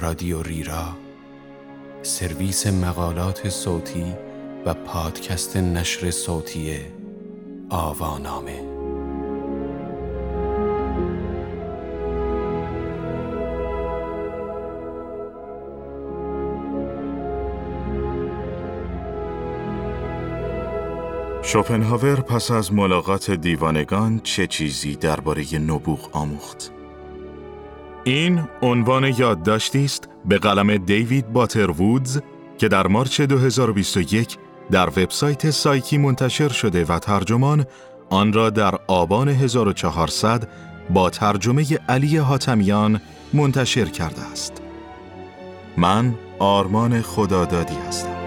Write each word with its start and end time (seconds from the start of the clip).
رادیو 0.00 0.42
ریرا 0.42 0.96
سرویس 2.02 2.66
مقالات 2.66 3.48
صوتی 3.48 4.14
و 4.66 4.74
پادکست 4.74 5.56
نشر 5.56 6.10
صوتی 6.10 6.78
آوانامه 7.70 8.62
شوپنهاور 21.42 22.20
پس 22.20 22.50
از 22.50 22.72
ملاقات 22.72 23.30
دیوانگان 23.30 24.20
چه 24.22 24.46
چیزی 24.46 24.96
درباره 24.96 25.58
نبوغ 25.58 26.08
آموخت؟ 26.12 26.79
این 28.04 28.42
عنوان 28.62 29.04
یادداشتی 29.04 29.84
است 29.84 30.08
به 30.24 30.38
قلم 30.38 30.76
دیوید 30.76 31.32
باتر 31.32 31.70
وودز 31.70 32.20
که 32.58 32.68
در 32.68 32.86
مارچ 32.86 33.20
2021 33.20 34.38
در 34.70 34.88
وبسایت 34.88 35.50
سایکی 35.50 35.98
منتشر 35.98 36.48
شده 36.48 36.84
و 36.84 36.98
ترجمان 36.98 37.66
آن 38.10 38.32
را 38.32 38.50
در 38.50 38.74
آبان 38.86 39.28
1400 39.28 40.48
با 40.90 41.10
ترجمه 41.10 41.78
علی 41.88 42.16
حاتمیان 42.16 43.00
منتشر 43.32 43.84
کرده 43.84 44.22
است. 44.32 44.62
من 45.76 46.14
آرمان 46.38 47.02
خدادادی 47.02 47.74
هستم. 47.88 48.19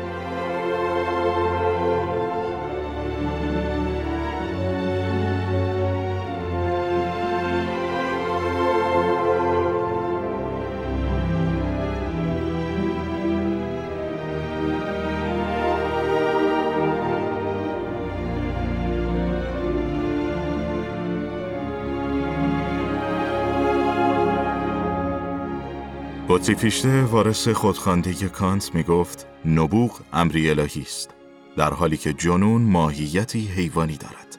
فیشته 26.42 27.04
وارث 27.04 27.48
خودخوانده 27.48 28.14
کانت 28.30 28.76
می 28.76 28.84
گفت 28.84 29.28
نبوغ 29.46 30.00
امری 30.14 30.50
الهی 30.50 30.82
است 30.82 31.10
در 31.58 31.74
حالی 31.74 31.98
که 31.98 32.14
جنون 32.14 32.62
ماهیتی 32.62 33.48
حیوانی 33.48 33.98
دارد. 33.98 34.38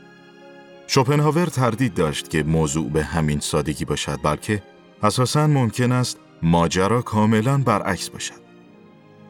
شوپنهاور 0.87 1.47
تردید 1.47 1.95
داشت 1.95 2.31
که 2.31 2.43
موضوع 2.43 2.91
به 2.91 3.05
همین 3.05 3.41
سادگی 3.41 3.85
باشد 3.85 4.19
بلکه 4.23 4.63
اساساً 5.03 5.47
ممکن 5.47 5.93
است 5.93 6.19
ماجرا 6.43 7.03
کاملا 7.03 7.59
برعکس 7.59 8.11
باشد. 8.11 8.45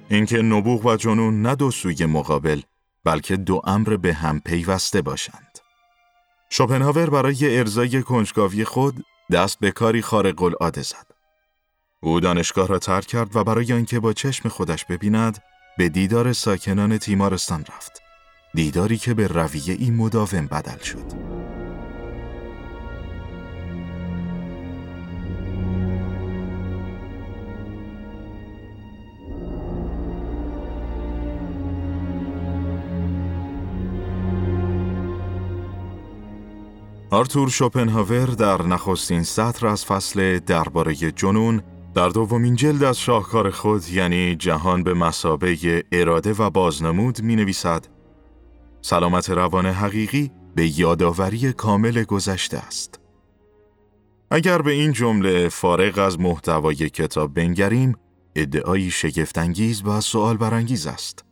اینکه 0.08 0.42
نبوغ 0.42 0.86
و 0.86 0.96
جنون 0.96 1.42
نه 1.42 1.54
دو 1.54 1.70
سوی 1.70 2.06
مقابل 2.06 2.60
بلکه 3.04 3.36
دو 3.36 3.60
امر 3.64 3.96
به 3.96 4.14
هم 4.14 4.40
پیوسته 4.40 5.02
باشند. 5.02 5.58
شوپنهاور 6.50 7.10
برای 7.10 7.58
ارزای 7.58 8.02
کنجکاوی 8.02 8.64
خود 8.64 9.04
دست 9.32 9.58
به 9.58 9.70
کاری 9.70 10.02
خارق 10.02 10.42
العاده 10.42 10.82
زد. 10.82 11.13
او 12.04 12.20
دانشگاه 12.20 12.68
را 12.68 12.78
ترک 12.78 13.06
کرد 13.06 13.36
و 13.36 13.44
برای 13.44 13.72
آنکه 13.72 14.00
با 14.00 14.12
چشم 14.12 14.48
خودش 14.48 14.84
ببیند 14.84 15.38
به 15.78 15.88
دیدار 15.88 16.32
ساکنان 16.32 16.98
تیمارستان 16.98 17.64
رفت. 17.76 18.02
دیداری 18.54 18.96
که 18.96 19.14
به 19.14 19.26
رویه 19.26 19.76
ای 19.78 19.90
مداوم 19.90 20.46
بدل 20.46 20.78
شد. 20.78 21.34
آرتور 37.10 37.48
شوپنهاور 37.48 38.26
در 38.26 38.62
نخستین 38.62 39.22
سطر 39.22 39.66
از 39.66 39.84
فصل 39.84 40.38
درباره 40.38 40.94
جنون 40.94 41.62
در 41.94 42.08
دومین 42.08 42.56
جلد 42.56 42.84
از 42.84 42.98
شاهکار 42.98 43.50
خود 43.50 43.88
یعنی 43.88 44.36
جهان 44.36 44.82
به 44.82 44.94
مسابه 44.94 45.84
اراده 45.92 46.32
و 46.32 46.50
بازنمود 46.50 47.22
می 47.22 47.36
نویسد 47.36 47.86
سلامت 48.82 49.30
روان 49.30 49.66
حقیقی 49.66 50.30
به 50.54 50.78
یادآوری 50.78 51.52
کامل 51.52 52.04
گذشته 52.04 52.58
است. 52.58 53.00
اگر 54.30 54.62
به 54.62 54.72
این 54.72 54.92
جمله 54.92 55.48
فارغ 55.48 55.98
از 55.98 56.20
محتوای 56.20 56.74
کتاب 56.74 57.34
بنگریم، 57.34 57.96
ادعایی 58.36 58.90
شگفتانگیز 58.90 59.82
و 59.86 60.00
سوال 60.00 60.36
برانگیز 60.36 60.86
است. 60.86 61.24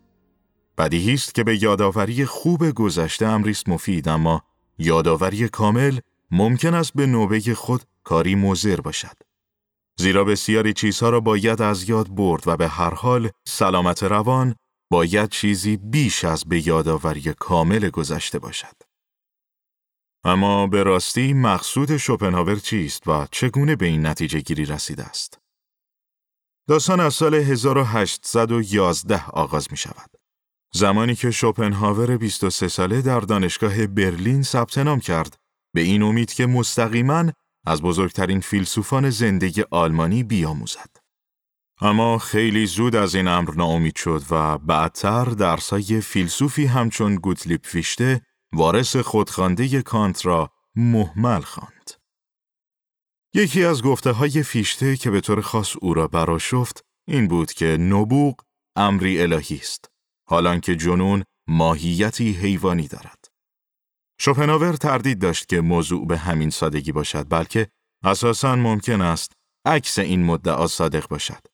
بدیهی 0.79 1.15
است 1.15 1.35
که 1.35 1.45
به 1.45 1.63
یادآوری 1.63 2.25
خوب 2.25 2.71
گذشته 2.71 3.27
امریست 3.27 3.69
مفید 3.69 4.09
اما 4.09 4.43
یادآوری 4.79 5.49
کامل 5.49 5.99
ممکن 6.31 6.75
است 6.75 6.93
به 6.95 7.07
نوبه 7.07 7.41
خود 7.55 7.83
کاری 8.05 8.35
مضر 8.35 8.81
باشد. 8.81 9.32
زیرا 9.99 10.25
بسیاری 10.25 10.73
چیزها 10.73 11.11
را 11.11 11.21
باید 11.21 11.63
از 11.63 11.89
یاد 11.89 12.15
برد 12.15 12.43
و 12.49 12.57
به 12.57 12.69
هر 12.69 12.95
حال 12.95 13.31
سلامت 13.49 14.03
روان 14.03 14.55
باید 14.93 15.31
چیزی 15.31 15.77
بیش 15.77 16.25
از 16.25 16.45
به 16.45 16.67
یادآوری 16.67 17.35
کامل 17.39 17.91
گذشته 17.91 18.39
باشد. 18.39 18.77
اما 20.25 20.67
به 20.67 20.83
راستی 20.83 21.33
مقصود 21.33 21.97
شوپنهاور 21.97 22.57
چیست 22.57 23.09
و 23.09 23.27
چگونه 23.31 23.77
به 23.77 23.87
این 23.87 24.07
نتیجه 24.07 24.41
گیری 24.41 24.65
رسیده 24.65 25.05
است؟ 25.05 25.39
داستان 26.69 27.01
از 27.01 27.15
سال 27.15 27.35
1811 27.35 29.31
آغاز 29.31 29.69
می 29.71 29.77
شود. 29.77 30.11
زمانی 30.75 31.15
که 31.15 31.31
شوپنهاور 31.31 32.17
23 32.17 32.69
ساله 32.69 33.03
در 33.03 33.21
دانشگاه 33.21 33.87
برلین 33.87 34.43
ثبت 34.43 34.79
نام 34.79 35.01
کرد 35.01 35.37
به 35.75 35.81
این 35.81 36.03
امید 36.03 36.33
که 36.33 36.47
مستقیما 36.47 37.33
از 37.67 37.83
بزرگترین 37.83 38.41
فیلسوفان 38.41 39.11
زندگی 39.11 39.65
آلمانی 39.71 40.23
بیاموزد. 40.23 40.97
اما 41.81 42.19
خیلی 42.19 42.67
زود 42.67 42.97
از 42.97 43.15
این 43.15 43.29
امر 43.29 43.55
ناامید 43.55 43.97
شد 43.97 44.23
و 44.31 44.59
بعدتر 44.59 45.25
درسای 45.25 46.01
فیلسوفی 46.01 46.67
همچون 46.67 47.15
گوتلیب 47.15 47.61
فیشته 47.65 48.21
وارث 48.53 48.97
خودخوانده 48.97 49.83
کانت 49.83 50.27
را 50.27 50.51
محمل 50.75 51.41
خواند. 51.41 51.91
یکی 53.35 53.65
از 53.65 53.83
گفته 53.83 54.11
های 54.13 54.43
فیشته 54.43 54.97
که 54.97 55.11
به 55.11 55.21
طور 55.21 55.41
خاص 55.41 55.77
او 55.81 55.95
را 55.95 56.09
براشفت 56.09 56.85
این 57.07 57.29
بود 57.29 57.53
که 57.53 57.67
نبوغ 57.67 58.41
امری 58.77 59.23
الهی 59.23 59.57
است 59.57 59.91
حالان 60.29 60.61
که 60.61 60.77
جنون 60.77 61.25
ماهیتی 61.47 62.33
حیوانی 62.33 62.89
دارد. 62.89 63.22
شوپنهاور 64.25 64.73
تردید 64.73 65.19
داشت 65.19 65.49
که 65.49 65.61
موضوع 65.61 66.07
به 66.07 66.19
همین 66.19 66.51
سادگی 66.51 66.93
باشد 66.93 67.27
بلکه 67.29 67.69
اساساً 68.05 68.57
ممکن 68.57 69.01
است 69.01 69.33
عکس 69.67 69.99
این 69.99 70.25
مدعا 70.25 70.67
صادق 70.67 71.09
باشد. 71.09 71.47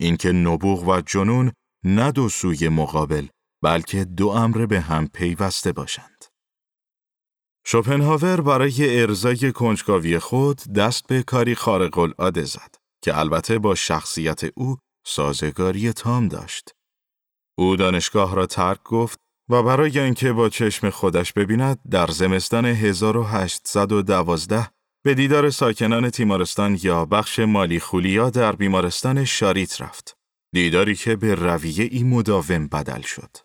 اینکه 0.00 0.32
نبوغ 0.32 0.88
و 0.88 1.00
جنون 1.00 1.52
نه 1.84 2.12
دو 2.12 2.28
سوی 2.28 2.68
مقابل 2.68 3.26
بلکه 3.62 4.04
دو 4.04 4.28
امر 4.28 4.66
به 4.66 4.80
هم 4.80 5.08
پیوسته 5.08 5.72
باشند. 5.72 6.24
شوپنهاور 7.66 8.40
برای 8.40 9.00
ارزای 9.00 9.52
کنجکاوی 9.52 10.18
خود 10.18 10.72
دست 10.72 11.06
به 11.06 11.22
کاری 11.22 11.54
خارق 11.54 11.98
العاده 11.98 12.44
زد 12.44 12.74
که 13.04 13.18
البته 13.18 13.58
با 13.58 13.74
شخصیت 13.74 14.40
او 14.54 14.76
سازگاری 15.06 15.92
تام 15.92 16.28
داشت. 16.28 16.70
او 17.58 17.76
دانشگاه 17.76 18.34
را 18.34 18.46
ترک 18.46 18.82
گفت 18.82 19.25
و 19.48 19.62
برای 19.62 19.98
اینکه 19.98 20.32
با 20.32 20.48
چشم 20.48 20.90
خودش 20.90 21.32
ببیند 21.32 21.78
در 21.90 22.06
زمستان 22.06 22.66
1812 22.66 24.68
به 25.04 25.14
دیدار 25.14 25.50
ساکنان 25.50 26.10
تیمارستان 26.10 26.78
یا 26.82 27.04
بخش 27.04 27.38
مالی 27.38 27.80
خولیا 27.80 28.30
در 28.30 28.52
بیمارستان 28.52 29.24
شاریت 29.24 29.80
رفت. 29.80 30.16
دیداری 30.52 30.94
که 30.94 31.16
به 31.16 31.34
رویه 31.34 31.88
ای 31.90 32.02
مداوم 32.02 32.66
بدل 32.66 33.00
شد. 33.00 33.36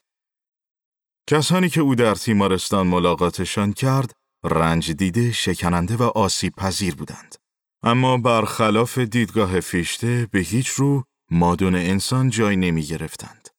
کسانی 1.30 1.70
که 1.70 1.82
او 1.82 1.96
در 1.96 2.16
تیمارستان 2.16 2.88
ملاقاتشان 2.88 3.74
کرد، 3.74 4.14
رنج 4.44 4.92
دیده، 4.92 5.32
شکننده 5.32 5.96
و 5.96 6.04
آسیب 6.04 6.56
پذیر 6.56 6.96
بودند. 6.96 7.36
اما 7.84 8.18
برخلاف 8.18 8.98
دیدگاه 8.98 9.60
فیشته 9.60 10.28
به 10.32 10.40
هیچ 10.40 10.70
رو 10.70 11.04
مادون 11.32 11.76
انسان 11.76 12.30
جای 12.30 12.56
نمی 12.56 12.84
گرفتند. 12.84 13.50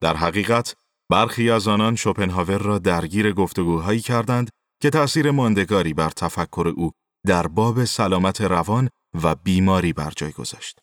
در 0.00 0.16
حقیقت 0.16 0.76
برخی 1.10 1.50
از 1.50 1.68
آنان 1.68 1.96
شوپنهاور 1.96 2.58
را 2.58 2.78
درگیر 2.78 3.32
گفتگوهایی 3.32 4.00
کردند 4.00 4.50
که 4.82 4.90
تأثیر 4.90 5.30
ماندگاری 5.30 5.94
بر 5.94 6.10
تفکر 6.10 6.72
او 6.76 6.90
در 7.26 7.46
باب 7.46 7.84
سلامت 7.84 8.40
روان 8.40 8.88
و 9.22 9.34
بیماری 9.34 9.92
بر 9.92 10.12
جای 10.16 10.32
گذاشت. 10.32 10.78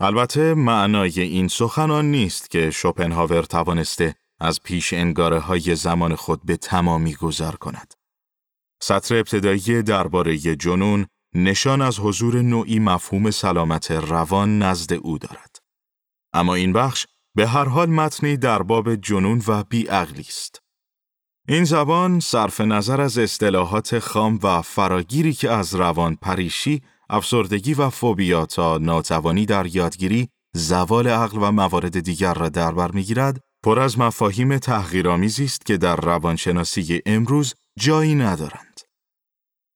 البته 0.00 0.54
معنای 0.54 1.20
این 1.20 1.48
سخنان 1.48 2.10
نیست 2.10 2.50
که 2.50 2.70
شوپنهاور 2.70 3.42
توانسته 3.42 4.14
از 4.40 4.62
پیش 4.62 4.92
انگاره 4.92 5.38
های 5.38 5.74
زمان 5.74 6.14
خود 6.14 6.46
به 6.46 6.56
تمامی 6.56 7.14
گذر 7.14 7.52
کند. 7.52 7.94
سطر 8.82 9.14
ابتدایی 9.16 9.82
درباره 9.82 10.38
جنون، 10.38 11.06
نشان 11.34 11.82
از 11.82 11.98
حضور 11.98 12.42
نوعی 12.42 12.78
مفهوم 12.78 13.30
سلامت 13.30 13.90
روان 13.90 14.58
نزد 14.62 14.92
او 14.92 15.18
دارد. 15.18 15.56
اما 16.32 16.54
این 16.54 16.72
بخش 16.72 17.06
به 17.36 17.46
هر 17.46 17.64
حال 17.64 17.90
متنی 17.90 18.36
در 18.36 18.62
باب 18.62 18.94
جنون 18.94 19.42
و 19.46 19.64
بیعقلی 19.64 20.26
است. 20.28 20.62
این 21.48 21.64
زبان 21.64 22.20
صرف 22.20 22.60
نظر 22.60 23.00
از 23.00 23.18
اصطلاحات 23.18 23.98
خام 23.98 24.38
و 24.42 24.62
فراگیری 24.62 25.32
که 25.32 25.50
از 25.50 25.74
روان 25.74 26.14
پریشی، 26.14 26.82
افسردگی 27.10 27.74
و 27.74 27.90
فوبیا 27.90 28.46
تا 28.46 28.78
ناتوانی 28.78 29.46
در 29.46 29.66
یادگیری، 29.66 30.28
زوال 30.54 31.08
عقل 31.08 31.38
و 31.42 31.52
موارد 31.52 32.00
دیگر 32.00 32.34
را 32.34 32.48
در 32.48 32.72
بر 32.72 32.90
می‌گیرد، 32.92 33.40
پر 33.62 33.78
از 33.78 33.98
مفاهیم 33.98 34.58
تحقیرآمیزی 34.58 35.44
است 35.44 35.66
که 35.66 35.76
در 35.76 35.96
روانشناسی 35.96 37.02
امروز 37.06 37.54
جایی 37.78 38.14
ندارند. 38.14 38.80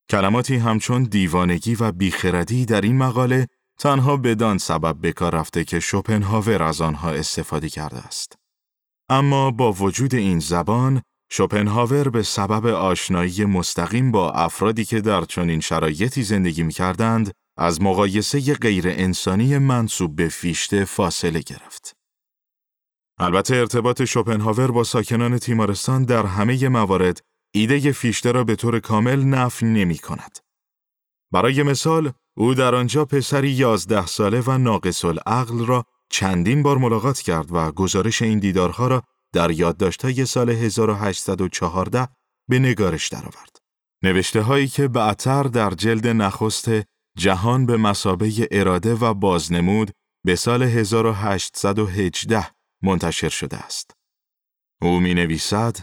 کلماتی 0.09 0.55
همچون 0.55 1.03
دیوانگی 1.03 1.75
و 1.75 1.91
بیخردی 1.91 2.65
در 2.65 2.81
این 2.81 2.97
مقاله 2.97 3.47
تنها 3.81 4.17
بدان 4.17 4.57
سبب 4.57 4.95
به 5.01 5.11
کار 5.11 5.35
رفته 5.35 5.63
که 5.63 5.79
شوپنهاور 5.79 6.63
از 6.63 6.81
آنها 6.81 7.11
استفاده 7.11 7.69
کرده 7.69 7.97
است. 7.97 8.35
اما 9.09 9.51
با 9.51 9.73
وجود 9.73 10.15
این 10.15 10.39
زبان، 10.39 11.01
شوپنهاور 11.31 12.09
به 12.09 12.23
سبب 12.23 12.65
آشنایی 12.65 13.45
مستقیم 13.45 14.11
با 14.11 14.31
افرادی 14.31 14.85
که 14.85 15.01
در 15.01 15.25
چنین 15.25 15.59
شرایطی 15.59 16.23
زندگی 16.23 16.63
می 16.63 16.73
کردند، 16.73 17.31
از 17.57 17.81
مقایسه 17.81 18.53
غیر 18.53 18.87
انسانی 18.87 19.57
منصوب 19.57 20.15
به 20.15 20.29
فیشته 20.29 20.85
فاصله 20.85 21.39
گرفت. 21.39 21.93
البته 23.19 23.55
ارتباط 23.55 24.03
شوپنهاور 24.03 24.71
با 24.71 24.83
ساکنان 24.83 25.37
تیمارستان 25.37 26.03
در 26.03 26.25
همه 26.25 26.69
موارد 26.69 27.21
ایده 27.55 27.91
فیشته 27.91 28.31
را 28.31 28.43
به 28.43 28.55
طور 28.55 28.79
کامل 28.79 29.23
نفی 29.23 29.65
نمی 29.65 29.97
کند. 29.97 30.37
برای 31.33 31.63
مثال، 31.63 32.13
او 32.37 32.53
در 32.53 32.75
آنجا 32.75 33.05
پسری 33.05 33.49
یازده 33.51 34.05
ساله 34.05 34.41
و 34.41 34.57
ناقص 34.57 35.05
العقل 35.05 35.65
را 35.65 35.85
چندین 36.09 36.63
بار 36.63 36.77
ملاقات 36.77 37.19
کرد 37.19 37.51
و 37.51 37.71
گزارش 37.71 38.21
این 38.21 38.39
دیدارها 38.39 38.87
را 38.87 39.03
در 39.33 39.51
یادداشت‌های 39.51 40.25
سال 40.25 40.49
1814 40.49 42.07
به 42.49 42.59
نگارش 42.59 43.07
درآورد. 43.07 43.57
نوشته 44.03 44.41
هایی 44.41 44.67
که 44.67 44.87
بعدتر 44.87 45.43
در 45.43 45.69
جلد 45.69 46.07
نخست 46.07 46.69
جهان 47.17 47.65
به 47.65 47.77
مسابه 47.77 48.47
اراده 48.51 48.95
و 48.95 49.13
بازنمود 49.13 49.91
به 50.25 50.35
سال 50.35 50.63
1818 50.63 52.47
منتشر 52.81 53.29
شده 53.29 53.57
است. 53.57 53.91
او 54.81 54.99
می 54.99 55.13
نویسد 55.13 55.77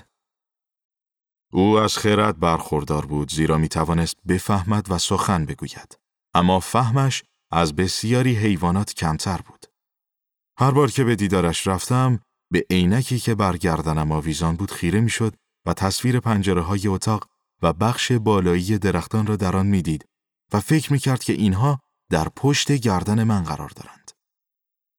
او 1.53 1.79
از 1.79 1.99
خیرت 1.99 2.35
برخوردار 2.35 3.07
بود 3.07 3.31
زیرا 3.31 3.59
می 3.59 3.69
توانست 3.69 4.17
بفهمد 4.29 4.87
و 4.91 4.99
سخن 4.99 5.45
بگوید. 5.45 5.99
اما 6.39 6.61
فهمش 6.61 7.23
از 7.51 7.77
بسیاری 7.77 8.37
حیوانات 8.37 8.95
کمتر 8.95 9.41
بود. 9.47 9.67
هر 10.59 10.71
بار 10.71 10.91
که 10.91 11.05
به 11.05 11.17
دیدارش 11.17 11.67
رفتم 11.67 12.21
به 12.53 12.67
عینکی 12.71 13.19
که 13.19 13.35
برگردنم 13.35 14.13
آویزان 14.13 14.57
بود 14.57 14.71
خیره 14.71 15.01
می‌شد 15.01 15.35
و 15.67 15.73
تصویر 15.73 16.21
پنجره 16.21 16.61
های 16.61 16.89
اتاق 16.89 17.29
و 17.63 17.73
بخش 17.73 18.13
بالایی 18.13 18.79
درختان 18.79 19.27
را 19.27 19.37
در 19.37 19.57
آن 19.57 19.67
می‌دید 19.67 20.05
و 20.53 20.61
فکر 20.61 20.93
می 20.93 20.99
کرد 20.99 21.25
که 21.25 21.33
اینها 21.33 21.81
در 22.11 22.29
پشت 22.29 22.73
گردن 22.73 23.25
من 23.25 23.43
قرار 23.43 23.69
دارند. 23.69 24.11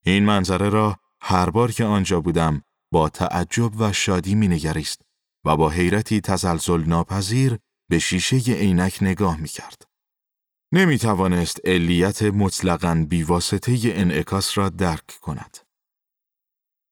این 0.05 0.25
منظره 0.25 0.69
را 0.69 0.95
هر 1.21 1.49
بار 1.49 1.71
که 1.71 1.85
آنجا 1.85 2.21
بودم 2.21 2.61
با 2.91 3.09
تعجب 3.09 3.81
و 3.81 3.93
شادی 3.93 4.35
می 4.35 4.47
نگریست 4.47 5.01
و 5.45 5.57
با 5.57 5.69
حیرتی 5.69 6.21
تزلزل 6.21 6.83
ناپذیر 6.83 7.57
به 7.89 7.99
شیشه 7.99 8.37
عینک 8.53 8.97
نگاه 9.01 9.37
می 9.37 9.47
کرد. 9.47 9.88
نمی 10.71 10.97
توانست 10.97 11.67
علیت 11.67 12.23
مطلقاً 12.23 13.05
بیواسطه 13.09 13.77
انعکاس 13.83 14.57
را 14.57 14.69
درک 14.69 15.19
کند. 15.21 15.57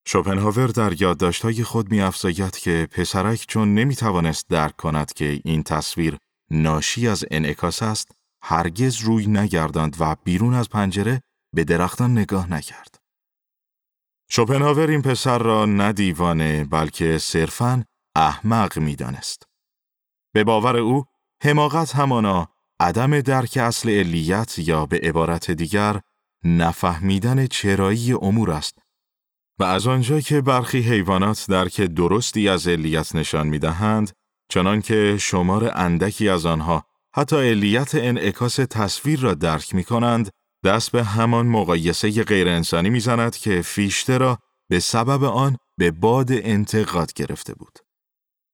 شوپنهاور 0.07 0.67
در 0.67 1.01
یادداشت‌های 1.01 1.63
خود 1.63 1.91
می‌افزاید 1.91 2.57
که 2.57 2.87
پسرک 2.91 3.45
چون 3.47 3.73
نمی 3.73 3.95
توانست 3.95 4.49
درک 4.49 4.75
کند 4.75 5.13
که 5.13 5.41
این 5.45 5.63
تصویر 5.63 6.17
ناشی 6.51 7.07
از 7.07 7.25
انعکاس 7.31 7.83
است، 7.83 8.11
هرگز 8.43 9.01
روی 9.01 9.27
نگرداند 9.27 9.95
و 9.99 10.15
بیرون 10.23 10.53
از 10.53 10.69
پنجره 10.69 11.21
به 11.55 11.63
درختان 11.63 12.11
نگاه 12.11 12.51
نکرد. 12.51 12.95
شوپنهاور 14.29 14.89
این 14.89 15.01
پسر 15.01 15.37
را 15.37 15.65
نه 15.65 15.93
دیوانه 15.93 16.65
بلکه 16.65 17.17
صرفاً 17.17 17.83
احمق 18.15 18.79
می‌دانست. 18.79 19.43
به 20.33 20.43
باور 20.43 20.77
او 20.77 21.05
حماقت 21.43 21.95
همانا 21.95 22.56
عدم 22.79 23.21
درک 23.21 23.57
اصل 23.57 23.89
علیت 23.89 24.59
یا 24.59 24.85
به 24.85 24.99
عبارت 25.03 25.51
دیگر 25.51 26.01
نفهمیدن 26.43 27.47
چرایی 27.47 28.13
امور 28.13 28.51
است 28.51 28.79
و 29.59 29.63
از 29.63 29.87
آنجا 29.87 30.19
که 30.19 30.41
برخی 30.41 30.79
حیوانات 30.79 31.45
درک 31.49 31.81
درستی 31.81 32.49
از 32.49 32.67
علیت 32.67 33.15
نشان 33.15 33.47
می 33.47 33.59
دهند، 33.59 34.11
چنان 34.49 34.81
که 34.81 35.17
شمار 35.19 35.71
اندکی 35.75 36.29
از 36.29 36.45
آنها 36.45 36.83
حتی 37.15 37.35
علیت 37.35 37.95
انعکاس 37.95 38.55
تصویر 38.55 39.19
را 39.19 39.33
درک 39.33 39.75
می 39.75 39.83
کنند، 39.83 40.29
دست 40.65 40.91
به 40.91 41.03
همان 41.03 41.47
مقایسه 41.47 42.23
غیر 42.23 42.47
انسانی 42.47 42.89
می 42.89 42.99
زند 42.99 43.35
که 43.35 43.61
فیشته 43.61 44.17
را 44.17 44.37
به 44.69 44.79
سبب 44.79 45.23
آن 45.23 45.57
به 45.77 45.91
باد 45.91 46.31
انتقاد 46.31 47.13
گرفته 47.13 47.53
بود. 47.53 47.79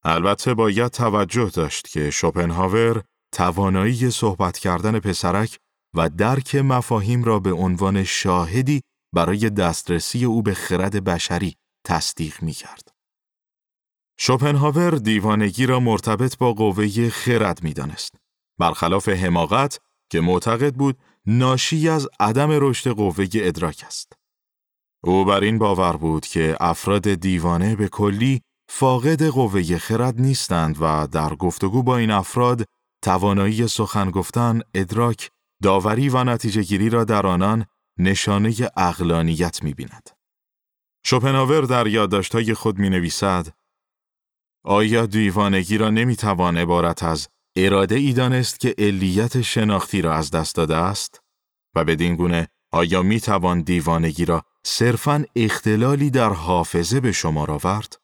البته 0.03 0.53
باید 0.53 0.91
توجه 0.91 1.49
داشت 1.53 1.87
که 1.87 2.09
شوپنهاور 2.09 3.03
توانایی 3.33 4.11
صحبت 4.11 4.57
کردن 4.57 4.99
پسرک 4.99 5.57
و 5.95 6.09
درک 6.09 6.55
مفاهیم 6.55 7.23
را 7.23 7.39
به 7.39 7.51
عنوان 7.51 8.03
شاهدی 8.03 8.81
برای 9.15 9.49
دسترسی 9.49 10.25
او 10.25 10.41
به 10.41 10.53
خرد 10.53 11.03
بشری 11.03 11.55
تصدیق 11.85 12.43
می 12.43 12.51
کرد. 12.51 12.89
شوپنهاور 14.19 14.91
دیوانگی 14.91 15.65
را 15.65 15.79
مرتبط 15.79 16.37
با 16.37 16.53
قوه 16.53 17.09
خرد 17.09 17.63
می 17.63 17.73
دانست. 17.73 18.15
برخلاف 18.59 19.09
حماقت 19.09 19.79
که 20.11 20.21
معتقد 20.21 20.75
بود 20.75 20.97
ناشی 21.25 21.89
از 21.89 22.07
عدم 22.19 22.49
رشد 22.51 22.89
قوه 22.89 23.25
ادراک 23.33 23.83
است. 23.87 24.13
او 25.03 25.25
بر 25.25 25.39
این 25.39 25.57
باور 25.57 25.97
بود 25.97 26.25
که 26.25 26.57
افراد 26.59 27.13
دیوانه 27.13 27.75
به 27.75 27.87
کلی 27.87 28.41
فاقد 28.69 29.23
قوه 29.23 29.77
خرد 29.77 30.21
نیستند 30.21 30.77
و 30.81 31.07
در 31.11 31.35
گفتگو 31.35 31.83
با 31.83 31.97
این 31.97 32.11
افراد 32.11 32.65
توانایی 33.03 33.67
سخن 33.67 34.11
گفتن، 34.11 34.61
ادراک، 34.73 35.31
داوری 35.63 36.09
و 36.09 36.23
نتیجه 36.23 36.63
گیری 36.63 36.89
را 36.89 37.03
در 37.03 37.27
آنان 37.27 37.65
نشانه 37.97 38.55
اقلانیت 38.77 39.63
می 39.63 39.73
بیند. 39.73 40.09
شوپنهاور 41.05 41.61
در 41.61 41.87
یادداشت‌های 41.87 42.53
خود 42.53 42.79
می 42.79 42.89
نویسد 42.89 43.47
آیا 44.65 45.05
دیوانگی 45.05 45.77
را 45.77 45.89
نمی 45.89 46.15
توان 46.15 46.57
عبارت 46.57 47.03
از 47.03 47.27
اراده 47.55 47.95
ای 47.95 48.13
دانست 48.13 48.59
که 48.59 48.75
علیت 48.77 49.41
شناختی 49.41 50.01
را 50.01 50.13
از 50.13 50.31
دست 50.31 50.55
داده 50.55 50.75
است؟ 50.75 51.21
و 51.75 51.83
بدین 51.83 52.15
گونه 52.15 52.47
آیا 52.71 53.03
می 53.03 53.19
توان 53.19 53.61
دیوانگی 53.61 54.25
را 54.25 54.43
صرفاً 54.65 55.25
اختلالی 55.35 56.09
در 56.09 56.33
حافظه 56.33 56.99
به 56.99 57.11
شما 57.11 57.45
آورد؟ 57.45 57.97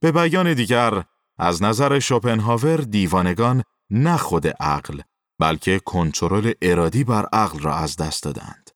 به 0.00 0.12
بیان 0.12 0.54
دیگر 0.54 1.04
از 1.38 1.62
نظر 1.62 1.98
شوپنهاور 1.98 2.76
دیوانگان 2.76 3.62
نه 3.94 4.16
خود 4.16 4.46
عقل 4.46 5.00
بلکه 5.40 5.78
کنترل 5.78 6.52
ارادی 6.62 7.04
بر 7.04 7.26
عقل 7.32 7.58
را 7.58 7.76
از 7.76 7.96
دست 7.96 8.22
دادند. 8.22 8.70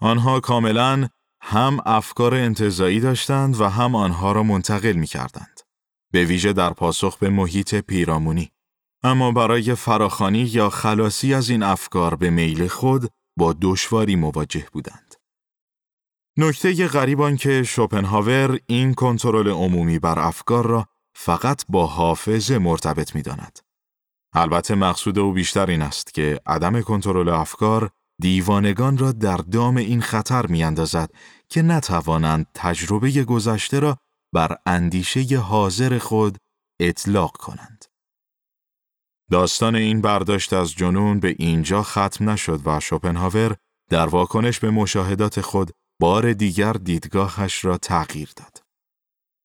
آنها 0.00 0.40
کاملا 0.40 1.08
هم 1.40 1.80
افکار 1.86 2.34
انتظایی 2.34 3.00
داشتند 3.00 3.60
و 3.60 3.68
هم 3.68 3.94
آنها 3.94 4.32
را 4.32 4.42
منتقل 4.42 4.92
می 4.92 5.06
کردند. 5.06 5.60
به 6.12 6.24
ویژه 6.24 6.52
در 6.52 6.72
پاسخ 6.72 7.18
به 7.18 7.28
محیط 7.28 7.74
پیرامونی. 7.74 8.52
اما 9.02 9.32
برای 9.32 9.74
فراخانی 9.74 10.38
یا 10.38 10.70
خلاصی 10.70 11.34
از 11.34 11.50
این 11.50 11.62
افکار 11.62 12.14
به 12.14 12.30
میل 12.30 12.68
خود 12.68 13.10
با 13.38 13.56
دشواری 13.60 14.16
مواجه 14.16 14.66
بودند. 14.72 15.14
نکته 16.38 16.88
غریب 16.88 17.36
که 17.36 17.62
شوپنهاور 17.62 18.58
این 18.66 18.94
کنترل 18.94 19.48
عمومی 19.48 19.98
بر 19.98 20.18
افکار 20.18 20.66
را 20.66 20.86
فقط 21.14 21.64
با 21.68 21.86
حافظه 21.86 22.58
مرتبط 22.58 23.14
می 23.14 23.22
داند. 23.22 23.65
البته 24.38 24.74
مقصود 24.74 25.18
او 25.18 25.32
بیشتر 25.32 25.70
این 25.70 25.82
است 25.82 26.14
که 26.14 26.40
عدم 26.46 26.80
کنترل 26.80 27.28
افکار 27.28 27.90
دیوانگان 28.20 28.98
را 28.98 29.12
در 29.12 29.36
دام 29.36 29.76
این 29.76 30.00
خطر 30.00 30.46
می 30.46 30.64
اندازد 30.64 31.10
که 31.48 31.62
نتوانند 31.62 32.46
تجربه 32.54 33.24
گذشته 33.24 33.80
را 33.80 33.96
بر 34.34 34.56
اندیشه 34.66 35.38
حاضر 35.38 35.98
خود 35.98 36.38
اطلاق 36.80 37.32
کنند. 37.32 37.84
داستان 39.30 39.76
این 39.76 40.00
برداشت 40.00 40.52
از 40.52 40.72
جنون 40.72 41.20
به 41.20 41.34
اینجا 41.38 41.82
ختم 41.82 42.30
نشد 42.30 42.60
و 42.64 42.80
شوپنهاور 42.80 43.56
در 43.90 44.06
واکنش 44.06 44.60
به 44.60 44.70
مشاهدات 44.70 45.40
خود 45.40 45.70
بار 46.00 46.32
دیگر 46.32 46.72
دیدگاهش 46.72 47.64
را 47.64 47.78
تغییر 47.78 48.30
داد. 48.36 48.62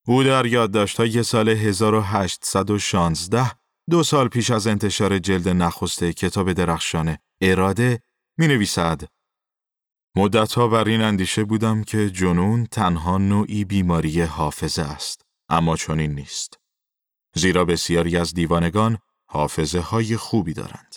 او 0.07 0.23
در 0.23 0.45
یادداشت‌های 0.45 1.23
سال 1.23 1.49
1816 1.49 3.60
دو 3.91 4.03
سال 4.03 4.27
پیش 4.27 4.51
از 4.51 4.67
انتشار 4.67 5.19
جلد 5.19 5.49
نخست 5.49 6.03
کتاب 6.03 6.53
درخشان 6.53 7.17
اراده 7.41 8.01
می 8.37 8.47
نویسد 8.47 9.01
مدتها 10.15 10.67
بر 10.67 10.87
این 10.87 11.01
اندیشه 11.01 11.43
بودم 11.43 11.83
که 11.83 12.09
جنون 12.09 12.65
تنها 12.65 13.17
نوعی 13.17 13.65
بیماری 13.65 14.21
حافظه 14.21 14.81
است 14.81 15.21
اما 15.49 15.75
چنین 15.75 16.15
نیست. 16.15 16.59
زیرا 17.35 17.65
بسیاری 17.65 18.17
از 18.17 18.33
دیوانگان 18.33 18.97
حافظه 19.27 19.79
های 19.79 20.17
خوبی 20.17 20.53
دارند. 20.53 20.95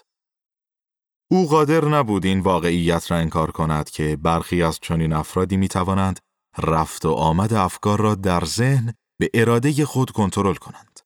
او 1.30 1.48
قادر 1.48 1.84
نبود 1.84 2.26
این 2.26 2.40
واقعیت 2.40 3.10
را 3.10 3.16
انکار 3.16 3.50
کند 3.50 3.90
که 3.90 4.16
برخی 4.16 4.62
از 4.62 4.78
چنین 4.80 5.12
افرادی 5.12 5.56
می 5.56 5.68
توانند 5.68 6.20
رفت 6.58 7.04
و 7.04 7.10
آمد 7.10 7.52
افکار 7.52 8.00
را 8.00 8.14
در 8.14 8.44
ذهن 8.44 8.94
به 9.18 9.30
اراده 9.34 9.84
خود 9.84 10.10
کنترل 10.10 10.54
کنند. 10.54 11.03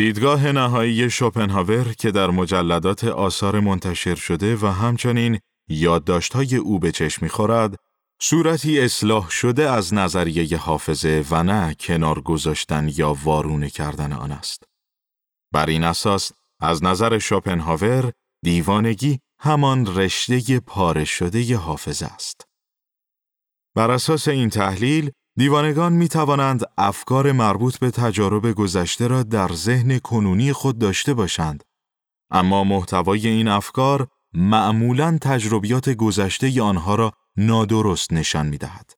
دیدگاه 0.00 0.52
نهایی 0.52 1.10
شوپنهاور 1.10 1.92
که 1.92 2.10
در 2.10 2.30
مجلدات 2.30 3.04
آثار 3.04 3.60
منتشر 3.60 4.14
شده 4.14 4.56
و 4.56 4.66
همچنین 4.66 5.38
یادداشت‌های 5.68 6.56
او 6.56 6.78
به 6.78 6.92
چشم 6.92 7.24
می‌خورد، 7.24 7.76
صورتی 8.22 8.80
اصلاح 8.80 9.30
شده 9.30 9.70
از 9.70 9.94
نظریه 9.94 10.56
حافظه 10.56 11.24
و 11.30 11.42
نه 11.42 11.74
کنار 11.80 12.20
گذاشتن 12.20 12.90
یا 12.96 13.16
وارونه 13.24 13.70
کردن 13.70 14.12
آن 14.12 14.32
است. 14.32 14.62
بر 15.52 15.66
این 15.66 15.84
اساس 15.84 16.32
از 16.60 16.84
نظر 16.84 17.18
شوپنهاور 17.18 18.12
دیوانگی 18.44 19.20
همان 19.40 19.96
رشته 19.96 20.60
پاره 20.60 21.04
شده 21.04 21.56
حافظه 21.56 22.06
است. 22.06 22.44
بر 23.74 23.90
اساس 23.90 24.28
این 24.28 24.50
تحلیل، 24.50 25.10
دیوانگان 25.36 25.92
می 25.92 26.08
توانند 26.08 26.64
افکار 26.78 27.32
مربوط 27.32 27.78
به 27.78 27.90
تجارب 27.90 28.52
گذشته 28.52 29.06
را 29.06 29.22
در 29.22 29.52
ذهن 29.52 29.98
کنونی 29.98 30.52
خود 30.52 30.78
داشته 30.78 31.14
باشند. 31.14 31.64
اما 32.30 32.64
محتوای 32.64 33.28
این 33.28 33.48
افکار 33.48 34.08
معمولا 34.34 35.18
تجربیات 35.20 35.90
گذشته 35.90 36.62
آنها 36.62 36.94
را 36.94 37.12
نادرست 37.36 38.12
نشان 38.12 38.46
می 38.46 38.58
دهد. 38.58 38.92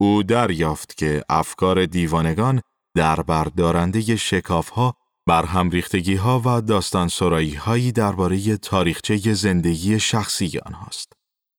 او 0.00 0.22
دریافت 0.22 0.96
که 0.96 1.24
افکار 1.28 1.86
دیوانگان 1.86 2.60
در 2.94 3.22
بردارنده 3.22 4.16
شکافها 4.16 4.94
بر 5.26 5.44
همریختگی 5.44 6.14
ها 6.14 6.42
و 6.44 6.60
داستان 6.60 7.08
سرایی 7.08 7.54
هایی 7.54 7.92
درباره 7.92 8.56
تاریخچه 8.56 9.34
زندگی 9.34 10.00
شخصی 10.00 10.58
آنهاست 10.66 11.12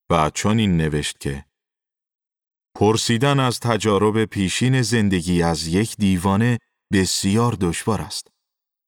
و 0.10 0.30
چون 0.34 0.60
این 0.60 0.78
نوشت 0.78 1.20
که 1.20 1.46
پرسیدن 2.76 3.40
از 3.40 3.60
تجارب 3.60 4.26
پیشین 4.26 4.82
زندگی 4.82 5.44
از 5.44 5.68
یک 5.68 5.96
دیوانه 5.98 6.58
بسیار 6.94 7.54
دشوار 7.54 8.02
است 8.02 8.28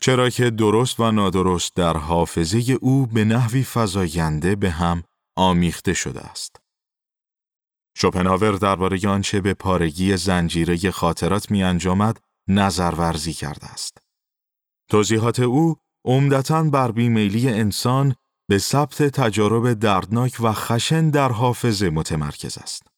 چرا 0.04 0.30
که 0.30 0.50
درست 0.50 1.00
و 1.00 1.12
نادرست 1.12 1.76
در 1.76 1.98
حافظه 1.98 2.78
او 2.82 3.08
به 3.08 3.26
نحوی 3.26 3.64
فزاینده 3.64 4.56
به 4.56 4.72
هم 4.72 5.04
آمیخته 5.36 5.94
شده 5.94 6.22
است. 6.22 6.56
شوپنهاور 7.98 8.52
درباره 8.52 9.08
آنچه 9.08 9.42
به 9.42 9.54
پارگی 9.54 10.18
زنجیره 10.18 10.92
خاطرات 10.92 11.52
می 11.52 11.64
انجامد 11.64 12.18
نظر 12.48 12.92
ورزی 12.92 13.34
کرده 13.34 13.66
است. 13.66 13.98
توضیحات 14.90 15.40
او 15.40 15.76
عمدتا 16.06 16.64
بر 16.64 16.92
بیمیلی 16.92 17.50
انسان 17.50 18.16
به 18.50 18.58
ثبت 18.58 19.04
تجارب 19.04 19.74
دردناک 19.74 20.38
و 20.40 20.54
خشن 20.54 21.10
در 21.10 21.32
حافظه 21.32 21.90
متمرکز 21.90 22.58
است. 22.58 22.93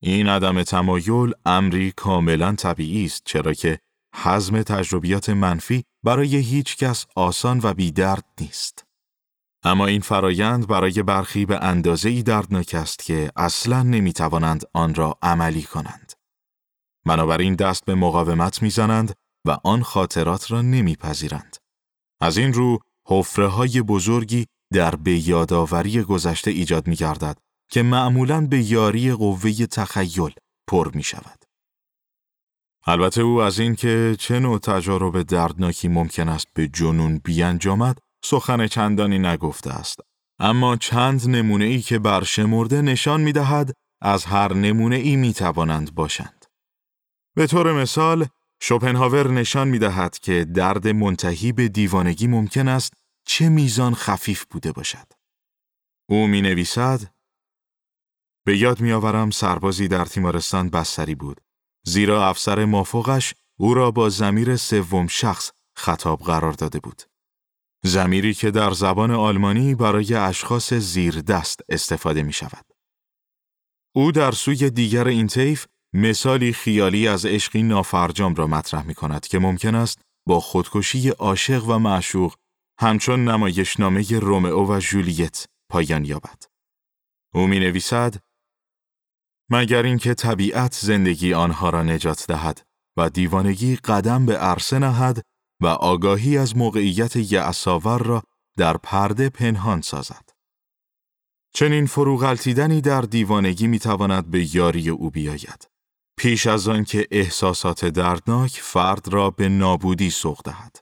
این 0.00 0.28
عدم 0.28 0.62
تمایل 0.62 1.32
امری 1.46 1.92
کاملا 1.92 2.52
طبیعی 2.54 3.04
است 3.04 3.22
چرا 3.24 3.52
که 3.52 3.78
حزم 4.14 4.62
تجربیات 4.62 5.30
منفی 5.30 5.84
برای 6.02 6.36
هیچ 6.36 6.76
کس 6.76 7.06
آسان 7.16 7.60
و 7.62 7.74
بیدرد 7.74 8.24
نیست. 8.40 8.84
اما 9.62 9.86
این 9.86 10.00
فرایند 10.00 10.66
برای 10.66 11.02
برخی 11.02 11.46
به 11.46 11.64
اندازه 11.64 12.08
ای 12.08 12.22
دردناک 12.22 12.74
است 12.74 12.98
که 12.98 13.32
اصلا 13.36 13.82
نمی 13.82 14.12
توانند 14.12 14.64
آن 14.72 14.94
را 14.94 15.18
عملی 15.22 15.62
کنند. 15.62 16.12
بنابراین 17.06 17.54
دست 17.54 17.84
به 17.84 17.94
مقاومت 17.94 18.62
می‌زنند 18.62 19.14
و 19.44 19.58
آن 19.64 19.82
خاطرات 19.82 20.50
را 20.50 20.62
نمیپذیرند. 20.62 21.56
از 22.20 22.38
این 22.38 22.52
رو 22.52 22.78
حفره 23.06 23.46
های 23.46 23.82
بزرگی 23.82 24.46
در 24.72 24.94
به 24.94 25.28
یادآوری 25.28 26.02
گذشته 26.02 26.50
ایجاد 26.50 26.86
می 26.86 26.96
گردد 26.96 27.38
که 27.68 27.82
معمولاً 27.82 28.46
به 28.46 28.62
یاری 28.62 29.12
قوه 29.12 29.66
تخیل 29.66 30.34
پر 30.66 30.90
می 30.94 31.02
شود. 31.02 31.44
البته 32.86 33.22
او 33.22 33.42
از 33.42 33.58
این 33.58 33.74
که 33.74 34.16
چه 34.18 34.38
نوع 34.38 34.58
تجارب 34.58 35.22
دردناکی 35.22 35.88
ممکن 35.88 36.28
است 36.28 36.46
به 36.54 36.68
جنون 36.68 37.18
بیانجامد 37.18 37.98
سخن 38.24 38.66
چندانی 38.66 39.18
نگفته 39.18 39.70
است 39.70 40.00
اما 40.38 40.76
چند 40.76 41.28
نمونه 41.28 41.64
ای 41.64 41.80
که 41.80 41.98
برشمرده 41.98 42.82
نشان 42.82 43.20
می 43.20 43.32
دهد 43.32 43.74
از 44.02 44.24
هر 44.24 44.54
نمونه 44.54 44.96
ای 44.96 45.16
می 45.16 45.32
توانند 45.32 45.94
باشند. 45.94 46.44
به 47.36 47.46
طور 47.46 47.72
مثال 47.72 48.26
شوپنهاور 48.60 49.30
نشان 49.30 49.68
می 49.68 49.78
دهد 49.78 50.18
که 50.18 50.44
درد 50.44 50.88
منتهی 50.88 51.52
به 51.52 51.68
دیوانگی 51.68 52.26
ممکن 52.26 52.68
است 52.68 52.92
چه 53.26 53.48
میزان 53.48 53.94
خفیف 53.94 54.44
بوده 54.50 54.72
باشد. 54.72 55.06
او 56.08 56.26
می 56.26 56.42
نویسد 56.42 57.00
به 58.48 58.58
یاد 58.58 58.80
میآورم 58.80 59.30
سربازی 59.30 59.88
در 59.88 60.04
تیمارستان 60.04 60.70
بستری 60.70 61.14
بود 61.14 61.40
زیرا 61.86 62.28
افسر 62.28 62.64
مافوقش 62.64 63.34
او 63.58 63.74
را 63.74 63.90
با 63.90 64.08
زمیر 64.08 64.56
سوم 64.56 65.06
شخص 65.06 65.50
خطاب 65.76 66.20
قرار 66.20 66.52
داده 66.52 66.80
بود 66.80 67.02
زمیری 67.84 68.34
که 68.34 68.50
در 68.50 68.70
زبان 68.70 69.10
آلمانی 69.10 69.74
برای 69.74 70.14
اشخاص 70.14 70.72
زیر 70.72 71.20
دست 71.20 71.60
استفاده 71.68 72.22
می 72.22 72.32
شود. 72.32 72.64
او 73.94 74.12
در 74.12 74.32
سوی 74.32 74.70
دیگر 74.70 75.08
این 75.08 75.26
طیف 75.26 75.66
مثالی 75.92 76.52
خیالی 76.52 77.08
از 77.08 77.26
عشقی 77.26 77.62
نافرجام 77.62 78.34
را 78.34 78.46
مطرح 78.46 78.86
می 78.86 78.94
کند 78.94 79.26
که 79.26 79.38
ممکن 79.38 79.74
است 79.74 80.02
با 80.26 80.40
خودکشی 80.40 81.08
عاشق 81.08 81.68
و 81.68 81.78
معشوق 81.78 82.34
همچون 82.80 83.24
نمایشنامه 83.24 84.18
رومئو 84.18 84.76
و 84.76 84.80
جولیت 84.80 85.46
پایان 85.70 86.04
یابد. 86.04 86.42
او 87.34 87.46
می 87.46 87.60
نویسد 87.60 88.27
مگر 89.50 89.82
اینکه 89.82 90.14
طبیعت 90.14 90.74
زندگی 90.80 91.34
آنها 91.34 91.70
را 91.70 91.82
نجات 91.82 92.26
دهد 92.26 92.62
و 92.96 93.10
دیوانگی 93.10 93.76
قدم 93.76 94.26
به 94.26 94.38
عرصه 94.38 94.78
نهد 94.78 95.22
و 95.62 95.66
آگاهی 95.66 96.38
از 96.38 96.56
موقعیت 96.56 97.16
یعصاور 97.16 98.02
را 98.02 98.22
در 98.56 98.76
پرده 98.76 99.28
پنهان 99.28 99.80
سازد. 99.80 100.30
چنین 101.54 101.86
فروغلتیدنی 101.86 102.80
در 102.80 103.00
دیوانگی 103.00 103.66
می‌تواند 103.66 104.30
به 104.30 104.56
یاری 104.56 104.88
او 104.88 105.10
بیاید. 105.10 105.68
پیش 106.18 106.46
از 106.46 106.68
آن 106.68 106.84
که 106.84 107.06
احساسات 107.10 107.84
دردناک 107.84 108.50
فرد 108.50 109.08
را 109.08 109.30
به 109.30 109.48
نابودی 109.48 110.10
سوق 110.10 110.42
دهد. 110.44 110.76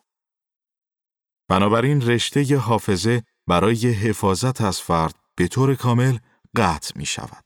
بنابراین 1.48 2.02
رشته 2.02 2.56
حافظه 2.56 3.22
برای 3.46 3.90
حفاظت 3.90 4.60
از 4.60 4.80
فرد 4.80 5.14
به 5.36 5.48
طور 5.48 5.74
کامل 5.74 6.18
قطع 6.56 6.98
می 6.98 7.06
شود. 7.06 7.45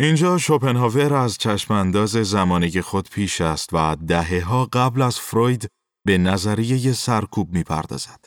اینجا 0.00 0.38
شوپنهاور 0.38 1.14
از 1.14 1.38
چشمانداز 1.38 2.10
زمانه 2.10 2.82
خود 2.82 3.10
پیش 3.10 3.40
است 3.40 3.68
و 3.72 3.96
دهه 3.96 4.44
ها 4.44 4.68
قبل 4.72 5.02
از 5.02 5.18
فروید 5.18 5.70
به 6.06 6.18
نظریه 6.18 6.92
سرکوب 6.92 7.52
می 7.52 7.62
پردازد. 7.62 8.24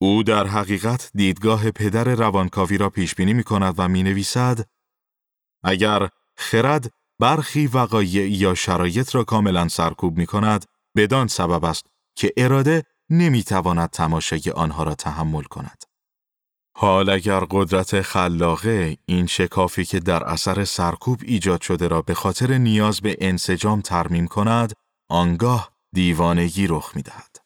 او 0.00 0.22
در 0.22 0.46
حقیقت 0.46 1.10
دیدگاه 1.14 1.70
پدر 1.70 2.04
روانکاوی 2.04 2.78
را 2.78 2.90
پیش 2.90 3.14
بینی 3.14 3.32
می 3.32 3.42
کند 3.42 3.74
و 3.78 3.88
می 3.88 4.02
نویسد 4.02 4.68
اگر 5.64 6.08
خرد 6.36 6.90
برخی 7.18 7.66
وقایع 7.66 8.30
یا 8.30 8.54
شرایط 8.54 9.14
را 9.14 9.24
کاملا 9.24 9.68
سرکوب 9.68 10.18
می 10.18 10.26
کند 10.26 10.64
بدان 10.96 11.26
سبب 11.26 11.64
است 11.64 11.86
که 12.16 12.32
اراده 12.36 12.82
نمی 13.10 13.42
تواند 13.42 13.90
تماشای 13.90 14.50
آنها 14.54 14.82
را 14.82 14.94
تحمل 14.94 15.42
کند. 15.42 15.82
حال 16.76 17.10
اگر 17.10 17.40
قدرت 17.50 18.02
خلاقه 18.02 18.96
این 19.06 19.26
شکافی 19.26 19.84
که 19.84 20.00
در 20.00 20.24
اثر 20.24 20.64
سرکوب 20.64 21.20
ایجاد 21.22 21.60
شده 21.60 21.88
را 21.88 22.02
به 22.02 22.14
خاطر 22.14 22.58
نیاز 22.58 23.00
به 23.00 23.16
انسجام 23.20 23.80
ترمیم 23.80 24.26
کند، 24.26 24.72
آنگاه 25.10 25.72
دیوانگی 25.94 26.66
رخ 26.66 26.96
می 26.96 27.02
دهد. 27.02 27.36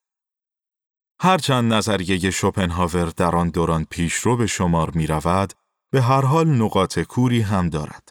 هرچند 1.20 1.72
نظریه 1.72 2.30
شوپنهاور 2.30 3.04
در 3.04 3.36
آن 3.36 3.50
دوران 3.50 3.84
پیشرو 3.90 4.36
به 4.36 4.46
شمار 4.46 4.90
می 4.90 5.06
رود، 5.06 5.52
به 5.92 6.02
هر 6.02 6.24
حال 6.24 6.48
نقاط 6.48 6.98
کوری 6.98 7.40
هم 7.40 7.68
دارد. 7.68 8.08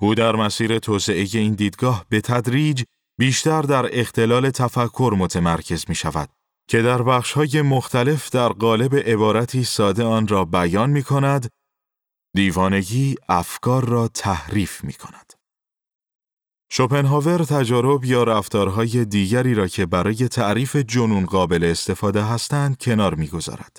او 0.00 0.14
در 0.14 0.36
مسیر 0.36 0.78
توسعه 0.78 1.26
این 1.32 1.54
دیدگاه 1.54 2.06
به 2.08 2.20
تدریج 2.20 2.84
بیشتر 3.18 3.62
در 3.62 4.00
اختلال 4.00 4.50
تفکر 4.50 5.14
متمرکز 5.18 5.84
می 5.88 5.94
شود 5.94 6.28
که 6.68 6.82
در 6.82 7.02
بخشهای 7.02 7.62
مختلف 7.62 8.30
در 8.30 8.48
قالب 8.48 8.94
عبارتی 8.94 9.64
ساده 9.64 10.04
آن 10.04 10.28
را 10.28 10.44
بیان 10.44 10.90
می 10.90 11.02
کند، 11.02 11.48
دیوانگی 12.34 13.16
افکار 13.28 13.84
را 13.84 14.08
تحریف 14.08 14.84
می 14.84 14.92
کند. 14.92 15.32
شوپنهاور 16.70 17.44
تجارب 17.44 18.04
یا 18.04 18.24
رفتارهای 18.24 19.04
دیگری 19.04 19.54
را 19.54 19.68
که 19.68 19.86
برای 19.86 20.28
تعریف 20.28 20.76
جنون 20.76 21.26
قابل 21.26 21.64
استفاده 21.64 22.24
هستند 22.24 22.76
کنار 22.78 23.14
می‌گذارد. 23.14 23.78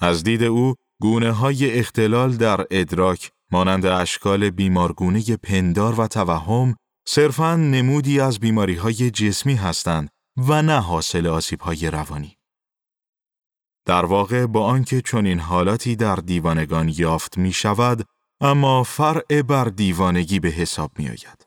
از 0.00 0.24
دید 0.24 0.42
او 0.42 0.74
گونه 1.00 1.32
های 1.32 1.78
اختلال 1.78 2.36
در 2.36 2.66
ادراک 2.70 3.30
مانند 3.52 3.86
اشکال 3.86 4.50
بیمارگونه 4.50 5.36
پندار 5.36 6.00
و 6.00 6.06
توهم 6.06 6.76
صرفاً 7.08 7.56
نمودی 7.56 8.20
از 8.20 8.40
بیماری 8.40 8.74
های 8.74 9.10
جسمی 9.10 9.54
هستند 9.54 10.08
و 10.36 10.62
نه 10.62 10.80
حاصل 10.80 11.26
آسیب 11.26 11.60
های 11.60 11.90
روانی. 11.90 12.36
در 13.86 14.04
واقع 14.04 14.46
با 14.46 14.66
آنکه 14.66 15.02
چنین 15.02 15.40
حالاتی 15.40 15.96
در 15.96 16.16
دیوانگان 16.16 16.88
یافت 16.88 17.38
می 17.38 17.52
شود، 17.52 18.04
اما 18.40 18.82
فرع 18.82 19.42
بر 19.42 19.64
دیوانگی 19.64 20.40
به 20.40 20.48
حساب 20.48 20.98
می 20.98 21.08
آید. 21.08 21.46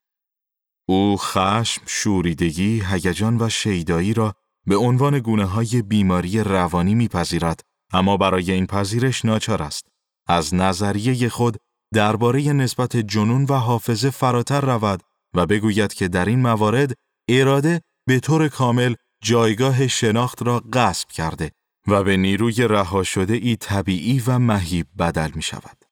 او 0.89 1.17
خشم، 1.17 1.81
شوریدگی، 1.85 2.83
هیجان 2.85 3.41
و 3.41 3.49
شیدایی 3.49 4.13
را 4.13 4.33
به 4.67 4.77
عنوان 4.77 5.19
گونه 5.19 5.45
های 5.45 5.81
بیماری 5.81 6.43
روانی 6.43 6.95
میپذیرد 6.95 7.61
اما 7.93 8.17
برای 8.17 8.51
این 8.51 8.67
پذیرش 8.67 9.25
ناچار 9.25 9.63
است. 9.63 9.87
از 10.27 10.53
نظریه 10.53 11.29
خود 11.29 11.57
درباره 11.93 12.53
نسبت 12.53 12.97
جنون 12.97 13.45
و 13.49 13.53
حافظه 13.53 14.09
فراتر 14.09 14.61
رود 14.61 15.03
و 15.33 15.45
بگوید 15.45 15.93
که 15.93 16.07
در 16.07 16.25
این 16.25 16.39
موارد 16.39 16.93
اراده 17.29 17.81
به 18.09 18.19
طور 18.19 18.47
کامل 18.47 18.95
جایگاه 19.23 19.87
شناخت 19.87 20.41
را 20.41 20.59
غصب 20.73 21.09
کرده 21.09 21.51
و 21.87 22.03
به 22.03 22.17
نیروی 22.17 22.67
رها 22.67 23.03
شده 23.03 23.33
ای 23.33 23.55
طبیعی 23.55 24.23
و 24.27 24.39
مهیب 24.39 24.87
بدل 24.99 25.31
می 25.35 25.41
شود. 25.41 25.85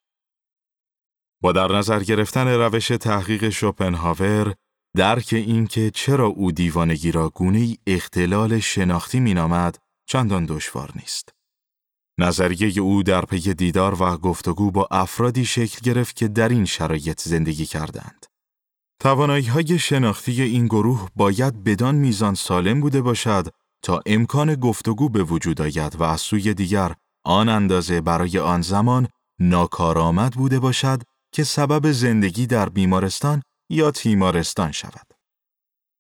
با 1.42 1.52
در 1.52 1.72
نظر 1.72 2.04
گرفتن 2.04 2.48
روش 2.48 2.88
تحقیق 2.88 3.50
شوپنهاور 3.50 4.54
درک 4.96 5.30
اینکه 5.32 5.92
چرا 5.92 6.26
او 6.28 6.52
دیوانگی 6.52 7.12
را 7.12 7.30
گونه 7.30 7.78
اختلال 7.88 8.60
شناختی 8.60 9.20
مینامد 9.20 9.78
چندان 10.10 10.46
دشوار 10.46 10.92
نیست. 10.96 11.30
نظریه 12.20 12.82
او 12.82 13.04
در 13.04 13.26
پی 13.26 13.54
دیدار 13.54 14.04
و 14.04 14.18
گفتگو 14.18 14.72
با 14.72 14.88
افرادی 14.92 15.46
شکل 15.46 15.80
گرفت 15.84 16.16
که 16.16 16.28
در 16.28 16.50
این 16.50 16.66
شرایط 16.66 17.22
زندگی 17.22 17.66
کردند. 17.66 18.26
توانایی 19.00 19.46
های 19.46 19.80
شناختی 19.80 20.42
این 20.42 20.66
گروه 20.66 21.10
باید 21.16 21.64
بدان 21.64 21.96
میزان 21.96 22.34
سالم 22.34 22.82
بوده 22.82 23.02
باشد 23.02 23.48
تا 23.84 24.02
امکان 24.06 24.56
گفتگو 24.56 25.10
به 25.10 25.24
وجود 25.24 25.62
آید 25.62 25.96
و 25.96 26.04
از 26.04 26.22
سوی 26.22 26.54
دیگر 26.54 26.94
آن 27.26 27.50
اندازه 27.50 28.02
برای 28.02 28.40
آن 28.40 28.62
زمان 28.62 29.08
ناکارآمد 29.40 30.34
بوده 30.34 30.60
باشد 30.60 31.02
که 31.32 31.44
سبب 31.44 31.92
زندگی 31.92 32.48
در 32.48 32.70
بیمارستان 32.70 33.42
یا 33.70 33.92
تیمارستان 33.92 34.72
شود. 34.72 35.08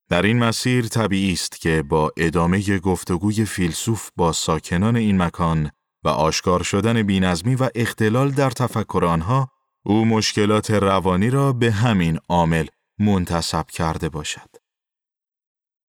در 0.09 0.21
این 0.21 0.39
مسیر 0.39 0.87
طبیعی 0.87 1.33
است 1.33 1.61
که 1.61 1.83
با 1.83 2.11
ادامه 2.17 2.79
گفتگوی 2.79 3.45
فیلسوف 3.45 4.09
با 4.15 4.31
ساکنان 4.31 4.95
این 4.95 5.21
مکان 5.21 5.71
و 6.03 6.09
آشکار 6.09 6.63
شدن 6.63 7.03
بینظمی 7.03 7.55
و 7.55 7.69
اختلال 7.75 8.31
در 8.31 8.49
تفکر 8.49 9.05
آنها، 9.05 9.49
او 9.85 10.05
مشکلات 10.05 10.71
روانی 10.71 11.29
را 11.29 11.53
به 11.53 11.71
همین 11.71 12.19
عامل 12.29 12.67
منتصب 12.99 13.67
کرده 13.67 14.09
باشد. 14.09 14.49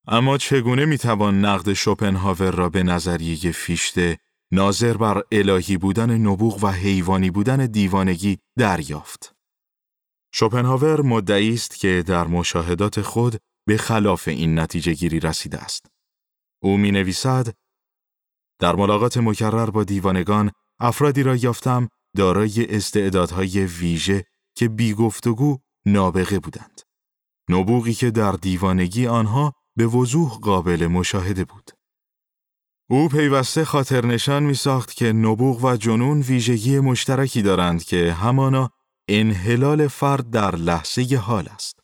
اما 0.06 0.38
چگونه 0.38 0.84
می‌توان 0.84 1.44
نقد 1.44 1.72
شوپنهاور 1.72 2.50
را 2.50 2.68
به 2.68 2.82
نظریه 2.82 3.52
فیشته 3.52 4.18
ناظر 4.52 4.96
بر 4.96 5.22
الهی 5.32 5.76
بودن 5.76 6.18
نبوغ 6.18 6.64
و 6.64 6.66
حیوانی 6.68 7.30
بودن 7.30 7.66
دیوانگی 7.66 8.38
دریافت؟ 8.58 9.34
شوپنهاور 10.32 11.02
مدعی 11.02 11.54
است 11.54 11.76
که 11.76 12.04
در 12.06 12.26
مشاهدات 12.26 13.00
خود 13.00 13.36
به 13.66 13.76
خلاف 13.76 14.28
این 14.28 14.58
نتیجه 14.58 14.92
گیری 14.92 15.20
رسیده 15.20 15.58
است. 15.58 15.86
او 16.62 16.76
می 16.76 16.90
نویسد 16.90 17.54
در 18.60 18.76
ملاقات 18.76 19.18
مکرر 19.18 19.70
با 19.70 19.84
دیوانگان 19.84 20.52
افرادی 20.80 21.22
را 21.22 21.36
یافتم 21.36 21.88
دارای 22.16 22.76
استعدادهای 22.76 23.64
ویژه 23.64 24.24
که 24.54 24.68
بی 24.68 24.94
گفتگو 24.94 25.58
نابغه 25.86 26.38
بودند. 26.38 26.87
نبوغی 27.48 27.94
که 27.94 28.10
در 28.10 28.32
دیوانگی 28.32 29.06
آنها 29.06 29.52
به 29.76 29.86
وضوح 29.86 30.38
قابل 30.38 30.86
مشاهده 30.86 31.44
بود. 31.44 31.70
او 32.90 33.08
پیوسته 33.08 33.64
خاطر 33.64 34.06
نشان 34.06 34.42
می 34.42 34.54
ساخت 34.54 34.94
که 34.94 35.12
نبوغ 35.12 35.64
و 35.64 35.76
جنون 35.76 36.20
ویژگی 36.20 36.80
مشترکی 36.80 37.42
دارند 37.42 37.84
که 37.84 38.12
همانا 38.12 38.70
انحلال 39.08 39.88
فرد 39.88 40.30
در 40.30 40.56
لحظه 40.56 41.16
حال 41.16 41.48
است. 41.48 41.80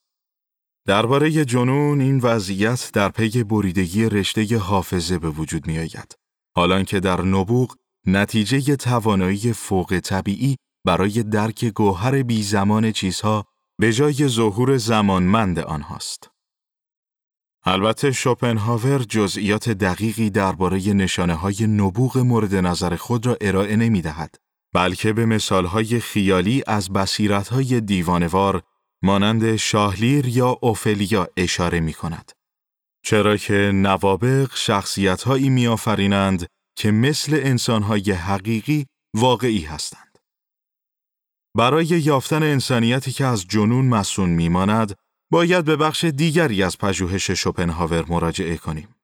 درباره 0.87 1.45
جنون 1.45 2.01
این 2.01 2.21
وضعیت 2.21 2.91
در 2.93 3.09
پی 3.09 3.45
بریدگی 3.45 4.09
رشته 4.09 4.59
حافظه 4.59 5.19
به 5.19 5.31
وجود 5.31 5.67
می 5.67 5.79
آید. 5.79 6.15
حالان 6.57 6.85
که 6.85 7.01
در 7.01 7.23
نبوغ 7.23 7.77
نتیجه 8.07 8.77
توانایی 8.77 9.53
فوق 9.53 10.01
طبیعی 10.05 10.57
برای 10.87 11.23
درک 11.23 11.65
گوهر 11.65 12.23
بی 12.23 12.43
زمان 12.43 12.93
چیزها 12.93 13.45
به 13.81 13.93
جای 13.93 14.29
ظهور 14.29 14.77
زمانمند 14.77 15.59
آنهاست. 15.59 16.31
البته 17.65 18.13
شوپنهاور 18.13 18.99
جزئیات 18.99 19.71
دقیقی 19.71 20.31
درباره 20.31 20.93
نشانه 20.93 21.35
های 21.35 21.67
نبوغ 21.67 22.19
مورد 22.19 22.55
نظر 22.55 22.97
خود 22.97 23.27
را 23.27 23.37
ارائه 23.41 23.77
نمی 23.77 24.03
دهد. 24.03 24.35
بلکه 24.75 25.13
به 25.13 25.27
مثالهای 25.27 26.01
خیالی 26.01 26.63
از 26.67 26.93
بصیرتهای 26.93 27.81
دیوانوار 27.81 28.63
مانند 29.03 29.57
شاهلیر 29.57 30.29
یا 30.29 30.59
اوفلیا 30.63 31.29
اشاره 31.37 31.81
می 31.81 31.93
کند. 31.93 32.33
چرا 33.05 33.37
که 33.37 33.55
نوابق 33.75 34.51
شخصیتهایی 34.55 35.49
میآفرینند 35.49 36.47
که 36.77 36.91
مثل 36.91 37.41
انسانهای 37.43 38.13
حقیقی 38.13 38.87
واقعی 39.15 39.61
هستند. 39.61 40.04
برای 41.57 41.87
یافتن 41.87 42.43
انسانیتی 42.43 43.13
که 43.13 43.25
از 43.25 43.47
جنون 43.49 43.89
مسون 43.89 44.31
میماند، 44.31 44.95
باید 45.31 45.65
به 45.65 45.77
بخش 45.77 46.05
دیگری 46.05 46.63
از 46.63 46.79
پژوهش 46.79 47.31
شوپنهاور 47.31 48.05
مراجعه 48.09 48.57
کنیم. 48.57 48.95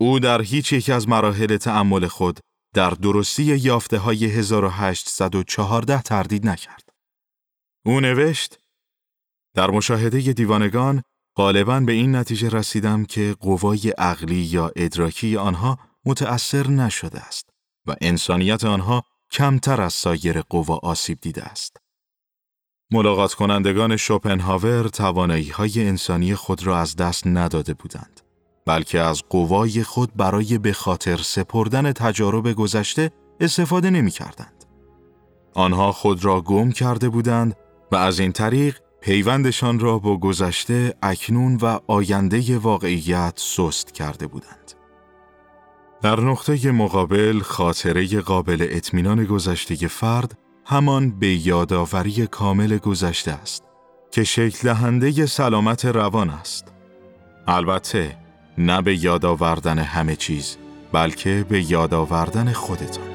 او 0.00 0.18
در 0.18 0.42
هیچ 0.42 0.72
یک 0.72 0.90
از 0.90 1.08
مراحل 1.08 1.56
تأمل 1.56 2.06
خود 2.06 2.40
در 2.74 2.90
درستی 2.90 3.42
یافته 3.42 3.98
های 3.98 4.24
1814 4.24 6.02
تردید 6.02 6.46
نکرد. 6.46 6.88
او 7.86 8.00
نوشت 8.00 8.58
در 9.54 9.70
مشاهده 9.70 10.32
دیوانگان 10.32 11.02
غالبا 11.36 11.80
به 11.80 11.92
این 11.92 12.14
نتیجه 12.14 12.48
رسیدم 12.48 13.04
که 13.04 13.36
قوای 13.40 13.90
عقلی 13.98 14.34
یا 14.34 14.72
ادراکی 14.76 15.36
آنها 15.36 15.78
متأثر 16.04 16.66
نشده 16.66 17.20
است 17.20 17.50
و 17.86 17.96
انسانیت 18.00 18.64
آنها 18.64 19.04
کمتر 19.34 19.80
از 19.80 19.92
سایر 19.92 20.40
قوا 20.40 20.80
آسیب 20.82 21.18
دیده 21.20 21.42
است. 21.42 21.76
ملاقات 22.92 23.34
کنندگان 23.34 23.96
شوپنهاور 23.96 24.88
توانایی 24.88 25.48
های 25.48 25.88
انسانی 25.88 26.34
خود 26.34 26.66
را 26.66 26.78
از 26.78 26.96
دست 26.96 27.26
نداده 27.26 27.74
بودند. 27.74 28.20
بلکه 28.66 29.00
از 29.00 29.22
قوای 29.30 29.82
خود 29.82 30.16
برای 30.16 30.58
به 30.58 30.72
خاطر 30.72 31.16
سپردن 31.16 31.92
تجارب 31.92 32.52
گذشته 32.52 33.10
استفاده 33.40 33.90
نمی 33.90 34.10
کردند. 34.10 34.64
آنها 35.54 35.92
خود 35.92 36.24
را 36.24 36.40
گم 36.40 36.72
کرده 36.72 37.08
بودند 37.08 37.56
و 37.92 37.96
از 37.96 38.18
این 38.18 38.32
طریق 38.32 38.78
پیوندشان 39.00 39.78
را 39.78 39.98
با 39.98 40.16
گذشته 40.16 40.94
اکنون 41.02 41.56
و 41.56 41.78
آینده 41.86 42.58
واقعیت 42.58 43.34
سست 43.36 43.94
کرده 43.94 44.26
بودند. 44.26 44.73
در 46.04 46.20
نقطه 46.20 46.72
مقابل 46.72 47.40
خاطره 47.40 48.20
قابل 48.20 48.66
اطمینان 48.70 49.24
گذشته 49.24 49.88
فرد 49.88 50.38
همان 50.66 51.18
به 51.18 51.46
یادآوری 51.46 52.26
کامل 52.26 52.78
گذشته 52.78 53.32
است 53.32 53.64
که 54.10 54.24
شکل 54.24 54.58
دهنده 54.62 55.26
سلامت 55.26 55.84
روان 55.84 56.30
است. 56.30 56.72
البته 57.46 58.16
نه 58.58 58.82
به 58.82 59.04
یاد 59.04 59.24
آوردن 59.24 59.78
همه 59.78 60.16
چیز 60.16 60.56
بلکه 60.92 61.46
به 61.48 61.70
یاد 61.70 61.94
آوردن 61.94 62.52
خودتان 62.52 63.13